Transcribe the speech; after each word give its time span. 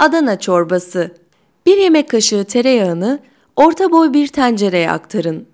Adana 0.00 0.38
çorbası. 0.38 1.14
1 1.66 1.76
yemek 1.76 2.10
kaşığı 2.10 2.44
tereyağını 2.44 3.18
orta 3.56 3.92
boy 3.92 4.12
bir 4.12 4.28
tencereye 4.28 4.90
aktarın. 4.90 5.46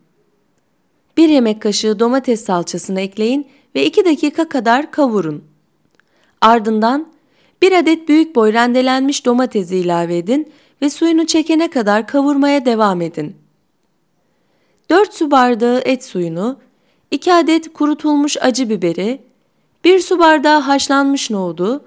1 1.17 1.29
yemek 1.29 1.63
kaşığı 1.63 1.99
domates 1.99 2.45
salçasını 2.45 3.01
ekleyin 3.01 3.47
ve 3.75 3.87
2 3.87 4.05
dakika 4.05 4.49
kadar 4.49 4.91
kavurun. 4.91 5.45
Ardından 6.41 7.09
1 7.63 7.73
adet 7.73 8.09
büyük 8.09 8.37
boy 8.37 8.53
rendelenmiş 8.53 9.27
domatesi 9.27 9.77
ilave 9.77 10.19
edin 10.19 10.53
ve 10.83 10.91
suyunu 10.91 11.27
çekene 11.27 11.71
kadar 11.71 12.07
kavurmaya 12.07 12.65
devam 12.65 13.01
edin. 13.01 13.37
4 14.91 15.15
su 15.15 15.31
bardağı 15.31 15.79
et 15.85 16.05
suyunu, 16.05 16.59
2 17.11 17.35
adet 17.35 17.73
kurutulmuş 17.73 18.37
acı 18.41 18.71
biberi, 18.71 19.23
1 19.85 20.01
su 20.01 20.19
bardağı 20.19 20.61
haşlanmış 20.61 21.31
nohudu 21.31 21.85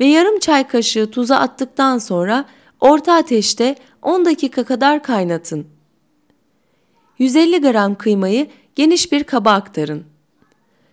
ve 0.00 0.04
yarım 0.06 0.38
çay 0.38 0.68
kaşığı 0.68 1.10
tuza 1.10 1.36
attıktan 1.36 1.98
sonra 1.98 2.44
orta 2.80 3.14
ateşte 3.14 3.76
10 4.02 4.24
dakika 4.24 4.64
kadar 4.64 5.02
kaynatın. 5.02 5.66
150 7.18 7.60
gram 7.60 7.94
kıymayı 7.94 8.46
geniş 8.74 9.12
bir 9.12 9.24
kaba 9.24 9.52
aktarın. 9.52 10.04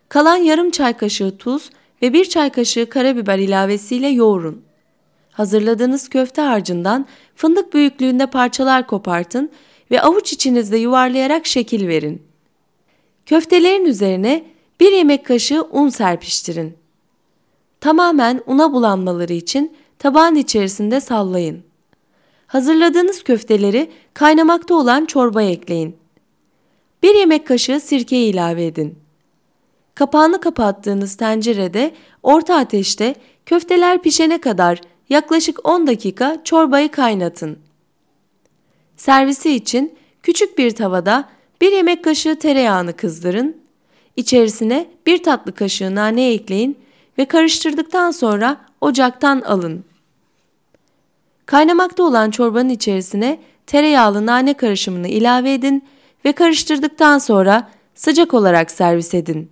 Kalan 0.09 0.35
yarım 0.35 0.71
çay 0.71 0.97
kaşığı 0.97 1.37
tuz 1.37 1.69
ve 2.01 2.13
bir 2.13 2.25
çay 2.25 2.49
kaşığı 2.49 2.89
karabiber 2.89 3.39
ilavesiyle 3.39 4.07
yoğurun. 4.07 4.61
Hazırladığınız 5.31 6.09
köfte 6.09 6.41
harcından 6.41 7.05
fındık 7.35 7.73
büyüklüğünde 7.73 8.25
parçalar 8.25 8.87
kopartın 8.87 9.51
ve 9.91 10.01
avuç 10.01 10.33
içinizde 10.33 10.77
yuvarlayarak 10.77 11.45
şekil 11.45 11.87
verin. 11.87 12.21
Köftelerin 13.25 13.85
üzerine 13.85 14.43
bir 14.79 14.91
yemek 14.91 15.25
kaşığı 15.25 15.61
un 15.71 15.89
serpiştirin. 15.89 16.77
Tamamen 17.81 18.41
una 18.47 18.73
bulanmaları 18.73 19.33
için 19.33 19.75
tabağın 19.99 20.35
içerisinde 20.35 21.01
sallayın. 21.01 21.63
Hazırladığınız 22.47 23.23
köfteleri 23.23 23.91
kaynamakta 24.13 24.75
olan 24.75 25.05
çorbaya 25.05 25.49
ekleyin. 25.49 25.97
Bir 27.03 27.15
yemek 27.15 27.47
kaşığı 27.47 27.79
sirke 27.79 28.17
ilave 28.17 28.65
edin. 28.65 28.99
Kapağını 29.95 30.41
kapattığınız 30.41 31.15
tencerede 31.15 31.91
orta 32.23 32.55
ateşte 32.55 33.15
köfteler 33.45 34.01
pişene 34.01 34.41
kadar 34.41 34.81
yaklaşık 35.09 35.69
10 35.69 35.87
dakika 35.87 36.41
çorbayı 36.43 36.91
kaynatın. 36.91 37.59
Servisi 38.97 39.51
için 39.55 39.95
küçük 40.23 40.57
bir 40.57 40.71
tavada 40.71 41.29
bir 41.61 41.71
yemek 41.71 42.03
kaşığı 42.03 42.39
tereyağını 42.39 42.93
kızdırın. 42.95 43.57
İçerisine 44.15 44.89
bir 45.05 45.23
tatlı 45.23 45.55
kaşığı 45.55 45.95
nane 45.95 46.31
ekleyin 46.31 46.77
ve 47.21 47.25
karıştırdıktan 47.25 48.11
sonra 48.11 48.57
ocaktan 48.81 49.41
alın. 49.41 49.83
Kaynamakta 51.45 52.03
olan 52.03 52.31
çorbanın 52.31 52.69
içerisine 52.69 53.39
tereyağlı 53.67 54.25
nane 54.25 54.53
karışımını 54.53 55.07
ilave 55.07 55.53
edin 55.53 55.85
ve 56.25 56.31
karıştırdıktan 56.31 57.17
sonra 57.17 57.69
sıcak 57.95 58.33
olarak 58.33 58.71
servis 58.71 59.13
edin. 59.13 59.51